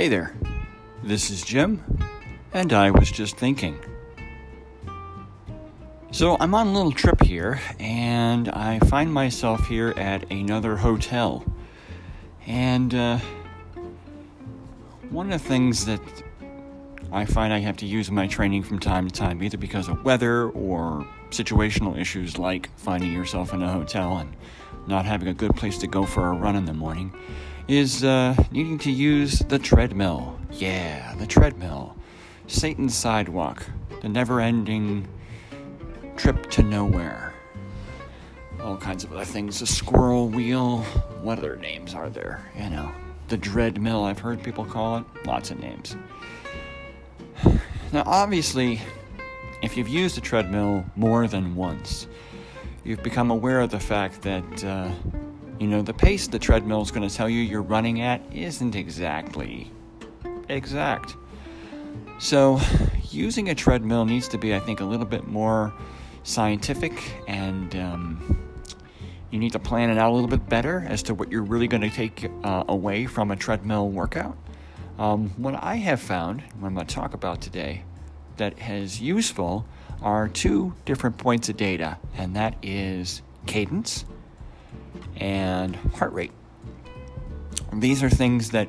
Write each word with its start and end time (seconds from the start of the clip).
Hey 0.00 0.08
there, 0.08 0.32
this 1.02 1.28
is 1.28 1.42
Jim, 1.42 1.84
and 2.54 2.72
I 2.72 2.90
was 2.90 3.10
just 3.10 3.36
thinking. 3.36 3.78
So, 6.10 6.38
I'm 6.40 6.54
on 6.54 6.68
a 6.68 6.72
little 6.72 6.90
trip 6.90 7.22
here, 7.22 7.60
and 7.78 8.48
I 8.48 8.78
find 8.78 9.12
myself 9.12 9.66
here 9.66 9.90
at 9.98 10.32
another 10.32 10.78
hotel. 10.78 11.44
And 12.46 12.94
uh, 12.94 13.18
one 15.10 15.30
of 15.30 15.38
the 15.38 15.46
things 15.46 15.84
that 15.84 16.00
I 17.12 17.26
find 17.26 17.52
I 17.52 17.58
have 17.58 17.76
to 17.76 17.86
use 17.86 18.08
in 18.08 18.14
my 18.14 18.26
training 18.26 18.62
from 18.62 18.78
time 18.78 19.06
to 19.06 19.12
time, 19.12 19.42
either 19.42 19.58
because 19.58 19.86
of 19.86 20.02
weather 20.02 20.48
or 20.48 21.06
situational 21.28 21.98
issues 21.98 22.38
like 22.38 22.70
finding 22.78 23.12
yourself 23.12 23.52
in 23.52 23.62
a 23.62 23.70
hotel 23.70 24.16
and 24.16 24.34
not 24.86 25.04
having 25.04 25.28
a 25.28 25.34
good 25.34 25.54
place 25.56 25.76
to 25.76 25.86
go 25.86 26.06
for 26.06 26.28
a 26.28 26.32
run 26.32 26.56
in 26.56 26.64
the 26.64 26.72
morning, 26.72 27.12
is 27.70 28.02
uh, 28.02 28.34
needing 28.50 28.78
to 28.78 28.90
use 28.90 29.38
the 29.38 29.58
treadmill. 29.58 30.36
Yeah, 30.50 31.14
the 31.14 31.26
treadmill. 31.26 31.94
Satan's 32.48 32.96
sidewalk. 32.96 33.64
The 34.02 34.08
never 34.08 34.40
ending 34.40 35.06
trip 36.16 36.50
to 36.50 36.64
nowhere. 36.64 37.32
All 38.60 38.76
kinds 38.76 39.04
of 39.04 39.12
other 39.12 39.24
things. 39.24 39.60
The 39.60 39.66
squirrel 39.66 40.28
wheel. 40.28 40.78
What 41.22 41.38
other 41.38 41.54
names 41.54 41.94
are 41.94 42.10
there? 42.10 42.44
You 42.58 42.70
know, 42.70 42.90
the 43.28 43.36
dread 43.36 43.80
mill, 43.80 44.02
I've 44.02 44.18
heard 44.18 44.42
people 44.42 44.64
call 44.64 44.98
it. 44.98 45.04
Lots 45.24 45.52
of 45.52 45.60
names. 45.60 45.96
Now, 47.92 48.02
obviously, 48.04 48.80
if 49.62 49.76
you've 49.76 49.88
used 49.88 50.18
a 50.18 50.20
treadmill 50.20 50.84
more 50.96 51.28
than 51.28 51.54
once, 51.54 52.08
you've 52.82 53.02
become 53.04 53.30
aware 53.30 53.60
of 53.60 53.70
the 53.70 53.80
fact 53.80 54.22
that. 54.22 54.64
Uh, 54.64 54.90
you 55.60 55.66
know, 55.66 55.82
the 55.82 55.92
pace 55.92 56.26
the 56.26 56.38
treadmill 56.38 56.80
is 56.80 56.90
going 56.90 57.06
to 57.06 57.14
tell 57.14 57.28
you 57.28 57.42
you're 57.42 57.60
running 57.60 58.00
at 58.00 58.22
isn't 58.32 58.74
exactly 58.74 59.70
exact. 60.48 61.16
So, 62.18 62.60
using 63.10 63.50
a 63.50 63.54
treadmill 63.54 64.06
needs 64.06 64.26
to 64.28 64.38
be, 64.38 64.54
I 64.54 64.58
think, 64.58 64.80
a 64.80 64.84
little 64.84 65.06
bit 65.06 65.26
more 65.26 65.72
scientific 66.22 66.92
and 67.28 67.76
um, 67.76 68.40
you 69.30 69.38
need 69.38 69.52
to 69.52 69.58
plan 69.58 69.90
it 69.90 69.98
out 69.98 70.10
a 70.10 70.14
little 70.14 70.28
bit 70.28 70.48
better 70.48 70.84
as 70.88 71.02
to 71.04 71.14
what 71.14 71.30
you're 71.30 71.42
really 71.42 71.68
going 71.68 71.82
to 71.82 71.90
take 71.90 72.30
uh, 72.42 72.64
away 72.68 73.04
from 73.04 73.30
a 73.30 73.36
treadmill 73.36 73.90
workout. 73.90 74.36
Um, 74.98 75.28
what 75.36 75.54
I 75.62 75.76
have 75.76 76.00
found, 76.00 76.40
what 76.58 76.68
I'm 76.68 76.74
going 76.74 76.86
to 76.86 76.94
talk 76.94 77.12
about 77.12 77.42
today, 77.42 77.84
that 78.38 78.54
is 78.70 79.00
useful 79.00 79.66
are 80.00 80.26
two 80.26 80.74
different 80.86 81.18
points 81.18 81.50
of 81.50 81.58
data, 81.58 81.98
and 82.16 82.34
that 82.36 82.56
is 82.62 83.20
cadence 83.46 84.06
and 85.16 85.76
heart 85.76 86.12
rate. 86.12 86.32
These 87.72 88.02
are 88.02 88.10
things 88.10 88.50
that 88.50 88.68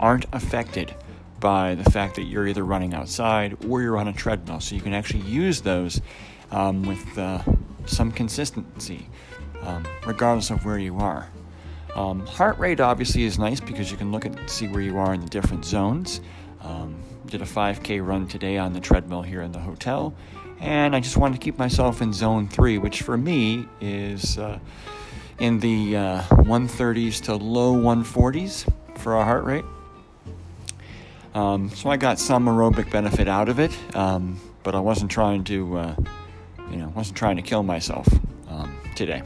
aren't 0.00 0.26
affected 0.32 0.94
by 1.38 1.74
the 1.74 1.88
fact 1.90 2.16
that 2.16 2.22
you're 2.22 2.46
either 2.46 2.64
running 2.64 2.94
outside 2.94 3.56
or 3.68 3.82
you're 3.82 3.98
on 3.98 4.08
a 4.08 4.12
treadmill. 4.12 4.60
So 4.60 4.74
you 4.74 4.80
can 4.80 4.94
actually 4.94 5.24
use 5.24 5.60
those 5.60 6.00
um, 6.50 6.82
with 6.82 7.18
uh, 7.18 7.42
some 7.86 8.12
consistency, 8.12 9.08
um, 9.62 9.86
regardless 10.06 10.50
of 10.50 10.64
where 10.64 10.78
you 10.78 10.98
are. 10.98 11.28
Um, 11.94 12.24
heart 12.26 12.58
rate 12.58 12.80
obviously 12.80 13.24
is 13.24 13.38
nice 13.38 13.60
because 13.60 13.90
you 13.90 13.96
can 13.96 14.12
look 14.12 14.24
at 14.24 14.48
see 14.48 14.66
where 14.68 14.80
you 14.80 14.98
are 14.98 15.12
in 15.14 15.20
the 15.20 15.28
different 15.28 15.64
zones. 15.64 16.20
Did 17.32 17.40
a 17.40 17.46
5K 17.46 18.06
run 18.06 18.28
today 18.28 18.58
on 18.58 18.74
the 18.74 18.80
treadmill 18.80 19.22
here 19.22 19.40
in 19.40 19.52
the 19.52 19.58
hotel, 19.58 20.12
and 20.60 20.94
I 20.94 21.00
just 21.00 21.16
wanted 21.16 21.40
to 21.40 21.42
keep 21.42 21.56
myself 21.58 22.02
in 22.02 22.12
zone 22.12 22.46
three, 22.46 22.76
which 22.76 23.00
for 23.00 23.16
me 23.16 23.66
is. 23.80 24.36
Uh, 24.36 24.58
in 25.38 25.58
the 25.58 25.96
uh, 25.96 26.22
130s 26.22 27.22
to 27.22 27.34
low 27.34 27.74
140s 27.74 28.70
for 28.98 29.16
our 29.16 29.24
heart 29.24 29.44
rate. 29.44 29.64
Um, 31.34 31.70
so 31.70 31.90
I 31.90 31.96
got 31.96 32.18
some 32.18 32.46
aerobic 32.46 32.90
benefit 32.90 33.26
out 33.26 33.48
of 33.48 33.58
it, 33.58 33.76
um, 33.96 34.38
but 34.62 34.74
I 34.74 34.80
wasn't 34.80 35.10
trying 35.10 35.42
to, 35.44 35.78
uh, 35.78 35.96
you 36.70 36.76
know, 36.76 36.92
wasn't 36.94 37.16
trying 37.16 37.36
to 37.36 37.42
kill 37.42 37.62
myself 37.62 38.06
um, 38.48 38.78
today. 38.94 39.22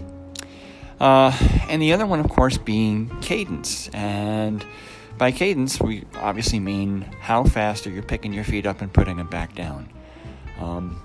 Uh, 0.99 1.37
and 1.69 1.83
the 1.83 1.93
other 1.93 2.07
one, 2.07 2.21
of 2.21 2.31
course, 2.31 2.57
being 2.57 3.11
cadence. 3.21 3.89
And 3.89 4.65
by 5.19 5.33
cadence, 5.33 5.81
we 5.81 6.05
obviously 6.17 6.61
mean 6.61 7.03
how 7.21 7.45
fast 7.45 7.87
are 7.87 7.91
you 7.91 8.03
picking 8.03 8.33
your 8.33 8.45
feet 8.45 8.67
up 8.67 8.83
and 8.83 8.93
putting 8.93 9.17
them 9.17 9.29
back 9.29 9.55
down. 9.55 9.89
Um, 10.59 11.03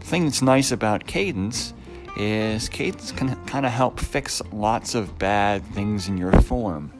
thing 0.00 0.24
that's 0.24 0.42
nice 0.42 0.72
about 0.72 1.06
cadence 1.06 1.72
is 2.16 2.68
cadence 2.68 3.12
can 3.12 3.34
kind 3.46 3.66
of 3.66 3.72
help 3.72 4.00
fix 4.00 4.42
lots 4.52 4.94
of 4.94 5.18
bad 5.18 5.64
things 5.74 6.08
in 6.08 6.16
your 6.16 6.32
form. 6.42 6.92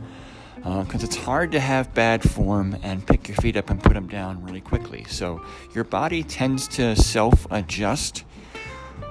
Because 0.57 1.05
uh, 1.05 1.07
it's 1.07 1.17
hard 1.17 1.53
to 1.53 1.61
have 1.61 1.95
bad 1.95 2.29
form 2.29 2.77
and 2.83 3.07
pick 3.07 3.29
your 3.29 3.37
feet 3.37 3.57
up 3.57 3.71
and 3.71 3.81
put 3.81 3.95
them 3.95 4.09
down 4.09 4.43
really 4.43 4.61
quickly. 4.61 5.05
So 5.05 5.45
your 5.75 5.85
body 5.85 6.25
tends 6.25 6.67
to 6.69 6.97
self 6.97 7.47
adjust 7.53 8.25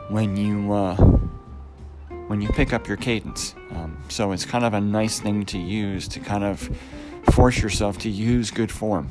when 0.10 0.36
you 0.36 0.74
uh, 0.74 0.96
when 2.28 2.42
you 2.42 2.50
pick 2.50 2.74
up 2.74 2.88
your 2.88 2.98
cadence. 2.98 3.56
Um, 3.72 4.04
so 4.10 4.34
it's 4.34 4.44
kind 4.44 4.66
of 4.66 4.74
a 4.74 4.82
nice 4.82 5.20
thing 5.20 5.46
to 5.46 5.58
use 5.58 6.10
to 6.10 6.20
kind 6.20 6.44
of 6.44 6.70
force 7.36 7.62
yourself 7.62 7.98
to 8.00 8.10
use 8.10 8.50
good 8.50 8.72
form. 8.72 9.10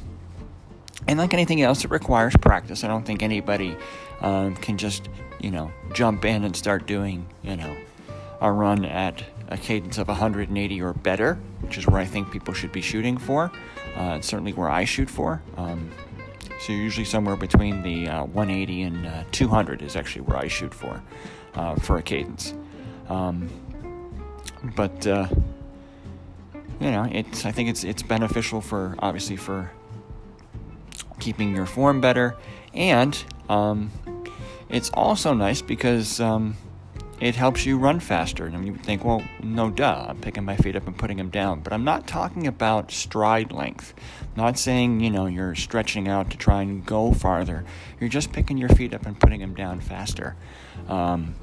And 1.07 1.19
like 1.19 1.35
anything 1.35 1.61
else, 1.61 1.85
it 1.85 1.91
requires 1.91 2.35
practice. 2.37 2.83
I 2.83 2.89
don't 2.89 3.05
think 3.05 3.23
anybody 3.23 3.77
um, 4.21 4.57
can 4.57 4.79
just 4.79 5.09
you 5.45 5.51
know, 5.51 5.71
jump 5.93 6.25
in 6.25 6.43
and 6.43 6.57
start 6.57 6.87
doing, 6.87 7.27
you 7.43 7.55
know, 7.55 7.77
a 8.41 8.51
run 8.51 8.87
at 8.87 9.23
a 9.49 9.59
cadence 9.59 9.99
of 9.99 10.09
180 10.09 10.81
or 10.81 10.95
better, 10.95 11.35
which 11.61 11.77
is 11.77 11.87
where 11.87 12.01
I 12.01 12.07
think 12.07 12.33
people 12.33 12.55
should 12.55 12.73
be 12.73 12.81
shooting 12.81 13.19
for. 13.19 13.53
Uh, 13.95 14.17
it's 14.17 14.27
certainly 14.27 14.55
where 14.55 14.71
I 14.71 14.87
shoot 14.87 15.11
for. 15.11 15.43
Um, 15.59 15.91
so 16.61 16.73
usually 16.73 17.05
somewhere 17.05 17.37
between 17.37 17.83
the 17.83 18.09
uh, 18.09 18.25
180 18.25 18.83
and 18.83 19.07
uh, 19.07 19.25
200 19.33 19.83
is 19.83 19.97
actually 19.97 20.23
where 20.23 20.39
I 20.39 20.49
shoot 20.49 20.73
for 20.73 21.03
uh, 21.57 21.75
for 21.77 21.99
a 21.99 22.03
cadence. 22.03 22.55
Um, 23.11 23.51
but 24.75 25.07
uh, 25.07 25.29
you 26.81 26.91
know, 26.91 27.09
it's 27.11 27.45
I 27.45 27.53
think 27.53 27.69
it's 27.69 27.85
it's 27.85 28.03
beneficial 28.03 28.61
for 28.61 28.97
obviously 28.99 29.37
for 29.37 29.71
keeping 31.21 31.55
your 31.55 31.67
form 31.67 32.01
better 32.01 32.37
and 32.75 33.23
um, 33.49 33.91
it's 34.69 34.91
also 34.91 35.33
nice 35.33 35.63
because 35.63 36.21
um, 36.21 36.57
it 37.21 37.37
helps 37.37 37.65
you 37.65 37.79
run 37.79 38.01
faster. 38.01 38.47
And 38.47 38.67
you 38.67 38.73
would 38.73 38.83
think, 38.83 39.05
well, 39.05 39.23
no 39.43 39.71
duh, 39.71 40.07
I'm 40.09 40.21
picking 40.21 40.45
my 40.45 40.57
feet 40.57 40.77
up 40.77 40.87
and 40.87 40.97
putting 40.97 41.17
them 41.17 41.31
down. 41.31 41.61
But 41.61 41.73
I'm 41.73 41.85
not 41.85 42.07
talking 42.07 42.47
about 42.47 42.91
stride 42.91 43.53
length. 43.53 43.95
I'm 44.21 44.45
not 44.45 44.59
saying, 44.59 45.01
you 45.01 45.11
know, 45.11 45.27
you're 45.27 45.55
stretching 45.55 46.09
out 46.09 46.31
to 46.31 46.37
try 46.37 46.63
and 46.63 46.85
go 46.85 47.13
farther. 47.13 47.65
You're 48.01 48.11
just 48.11 48.33
picking 48.33 48.59
your 48.59 48.69
feet 48.71 48.93
up 48.93 49.07
and 49.07 49.19
putting 49.19 49.41
them 49.41 49.55
down 49.55 49.81
faster. 49.81 50.37
Um, 50.89 51.37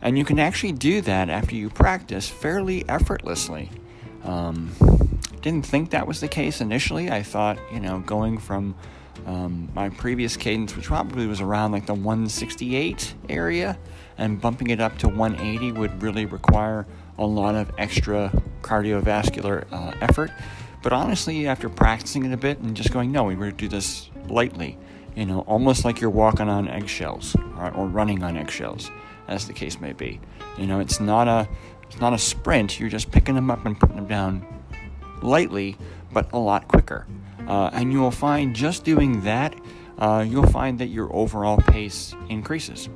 and 0.00 0.16
you 0.16 0.24
can 0.24 0.38
actually 0.38 0.72
do 0.72 1.00
that 1.02 1.28
after 1.28 1.54
you 1.54 1.68
practice 1.68 2.28
fairly 2.28 2.88
effortlessly. 2.88 3.70
Um, 4.24 4.72
didn't 5.40 5.66
think 5.66 5.90
that 5.90 6.06
was 6.06 6.20
the 6.20 6.28
case 6.28 6.60
initially. 6.60 7.10
I 7.10 7.22
thought, 7.22 7.58
you 7.72 7.80
know, 7.80 8.00
going 8.00 8.38
from 8.38 8.74
um, 9.26 9.68
my 9.74 9.88
previous 9.88 10.36
cadence, 10.36 10.76
which 10.76 10.86
probably 10.86 11.26
was 11.26 11.40
around 11.40 11.72
like 11.72 11.86
the 11.86 11.94
168 11.94 13.14
area, 13.28 13.78
and 14.16 14.40
bumping 14.40 14.70
it 14.70 14.80
up 14.80 14.98
to 14.98 15.08
180 15.08 15.72
would 15.72 16.02
really 16.02 16.26
require 16.26 16.86
a 17.18 17.26
lot 17.26 17.54
of 17.54 17.70
extra 17.78 18.32
cardiovascular 18.62 19.66
uh, 19.72 19.92
effort. 20.00 20.30
But 20.82 20.92
honestly, 20.92 21.46
after 21.46 21.68
practicing 21.68 22.24
it 22.24 22.32
a 22.32 22.36
bit 22.36 22.58
and 22.58 22.76
just 22.76 22.92
going, 22.92 23.10
no, 23.10 23.24
we 23.24 23.34
were 23.34 23.50
to 23.50 23.56
do 23.56 23.68
this 23.68 24.10
lightly, 24.28 24.78
you 25.16 25.26
know, 25.26 25.40
almost 25.40 25.84
like 25.84 26.00
you're 26.00 26.10
walking 26.10 26.48
on 26.48 26.68
eggshells 26.68 27.34
or, 27.56 27.72
or 27.74 27.86
running 27.86 28.22
on 28.22 28.36
eggshells, 28.36 28.90
as 29.26 29.46
the 29.46 29.52
case 29.52 29.80
may 29.80 29.92
be. 29.92 30.20
You 30.56 30.66
know, 30.66 30.78
it's 30.80 31.00
not 31.00 31.26
a 31.26 31.48
not 32.00 32.12
a 32.12 32.18
sprint. 32.18 32.78
You're 32.78 32.88
just 32.88 33.10
picking 33.10 33.34
them 33.34 33.50
up 33.50 33.64
and 33.66 33.78
putting 33.78 33.96
them 33.96 34.06
down 34.06 34.46
lightly, 35.22 35.76
but 36.12 36.32
a 36.32 36.38
lot 36.38 36.68
quicker. 36.68 37.06
Uh, 37.46 37.70
and 37.72 37.92
you 37.92 38.00
will 38.00 38.10
find 38.10 38.54
just 38.54 38.84
doing 38.84 39.22
that, 39.22 39.54
uh, 39.98 40.24
you'll 40.26 40.46
find 40.46 40.78
that 40.78 40.88
your 40.88 41.12
overall 41.14 41.56
pace 41.56 42.14
increases. 42.28 42.88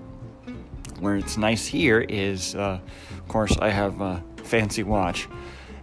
Where 1.00 1.16
it's 1.16 1.36
nice 1.36 1.66
here 1.66 2.00
is, 2.00 2.54
uh, 2.54 2.78
of 3.10 3.28
course, 3.28 3.56
I 3.58 3.70
have 3.70 4.00
a 4.00 4.22
fancy 4.44 4.82
watch, 4.82 5.28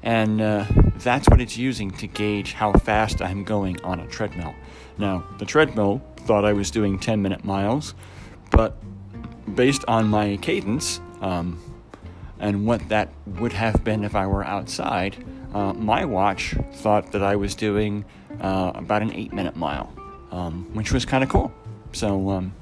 and 0.04 0.40
uh, 0.40 0.66
that's 0.98 1.28
what 1.28 1.42
it's 1.42 1.58
using 1.58 1.92
to 1.92 2.08
gauge 2.08 2.54
how 2.54 2.72
fast 2.74 3.22
I'm 3.22 3.44
going 3.44 3.82
on 3.82 4.00
a 4.00 4.08
treadmill. 4.08 4.54
Now, 4.98 5.26
the 5.40 5.46
treadmill 5.46 6.02
thought 6.20 6.46
I 6.46 6.54
was 6.54 6.72
doing 6.72 7.00
10 7.00 7.22
minute 7.22 7.44
miles, 7.44 7.96
but 8.52 8.78
based 9.56 9.84
on 9.88 10.08
my 10.08 10.38
cadence 10.38 11.02
um, 11.22 11.62
and 12.40 12.66
what 12.66 12.88
that 12.90 13.10
would 13.26 13.54
have 13.54 13.84
been 13.84 14.04
if 14.04 14.16
I 14.16 14.26
were 14.28 14.46
outside, 14.46 15.24
uh, 15.54 15.74
my 15.74 16.06
watch 16.06 16.56
thought 16.74 17.12
that 17.12 17.24
I 17.24 17.36
was 17.36 17.56
doing 17.56 18.06
uh, 18.42 18.72
about 18.76 19.02
an 19.02 19.14
eight 19.14 19.34
minute 19.34 19.56
mile, 19.56 19.92
um, 20.32 20.70
which 20.74 20.92
was 20.92 21.06
kind 21.06 21.24
of 21.24 21.30
cool. 21.30 21.52
So, 21.92 22.30
um, 22.30 22.54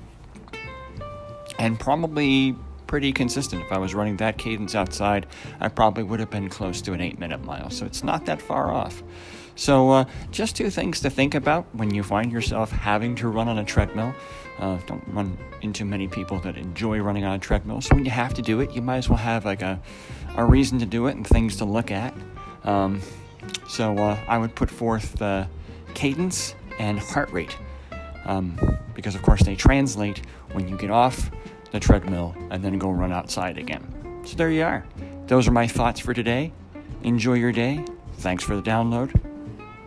and 1.60 1.80
probably 1.80 2.56
pretty 2.88 3.12
consistent. 3.12 3.62
If 3.62 3.72
I 3.72 3.78
was 3.78 3.94
running 3.94 4.18
that 4.18 4.38
cadence 4.38 4.74
outside, 4.74 5.28
I 5.60 5.68
probably 5.68 6.04
would 6.04 6.20
have 6.20 6.30
been 6.30 6.50
close 6.50 6.82
to 6.84 6.94
an 6.94 7.02
eight 7.02 7.20
minute 7.20 7.44
mile. 7.44 7.70
So 7.70 7.86
it's 7.86 8.04
not 8.04 8.26
that 8.26 8.42
far 8.42 8.72
off. 8.72 9.04
So, 9.58 9.90
uh, 9.90 10.06
just 10.30 10.56
two 10.56 10.70
things 10.70 11.02
to 11.02 11.10
think 11.10 11.34
about 11.34 11.66
when 11.74 11.94
you 11.94 12.04
find 12.04 12.32
yourself 12.32 12.72
having 12.72 13.16
to 13.16 13.28
run 13.28 13.48
on 13.48 13.58
a 13.58 13.66
treadmill. 13.66 14.14
Uh, 14.60 14.78
don't 14.86 15.04
run 15.08 15.36
into 15.62 15.84
many 15.84 16.08
people 16.08 16.40
that 16.42 16.58
enjoy 16.58 17.00
running 17.00 17.26
on 17.26 17.36
a 17.36 17.40
treadmill. 17.40 17.82
So, 17.82 17.96
when 17.96 18.06
you 18.06 18.12
have 18.12 18.36
to 18.36 18.44
do 18.44 18.62
it, 18.62 18.72
you 18.72 18.84
might 18.84 18.98
as 18.98 19.10
well 19.10 19.18
have 19.18 19.46
like 19.46 19.64
a, 19.64 19.82
a 20.36 20.46
reason 20.46 20.78
to 20.80 20.86
do 20.86 21.08
it 21.08 21.16
and 21.16 21.26
things 21.26 21.58
to 21.58 21.66
look 21.66 21.90
at. 21.90 22.14
Um, 22.66 23.02
so, 23.68 23.98
uh, 23.98 24.20
I 24.28 24.38
would 24.38 24.54
put 24.54 24.70
forth 24.70 25.14
the 25.14 25.48
cadence 25.96 26.54
and 26.78 27.00
heart 27.00 27.32
rate 27.32 27.58
um, 28.26 28.60
because, 28.94 29.16
of 29.16 29.24
course, 29.24 29.42
they 29.42 29.56
translate 29.56 30.22
when 30.52 30.68
you 30.68 30.78
get 30.78 30.92
off 30.92 31.32
the 31.72 31.80
treadmill 31.80 32.36
and 32.52 32.64
then 32.64 32.78
go 32.78 32.92
run 32.92 33.12
outside 33.12 33.58
again. 33.58 34.22
So, 34.24 34.36
there 34.36 34.52
you 34.52 34.64
are. 34.64 34.86
Those 35.26 35.48
are 35.48 35.52
my 35.52 35.66
thoughts 35.66 36.00
for 36.00 36.14
today. 36.14 36.54
Enjoy 37.02 37.34
your 37.34 37.52
day. 37.52 37.84
Thanks 38.20 38.44
for 38.44 38.56
the 38.56 38.62
download. 38.62 39.27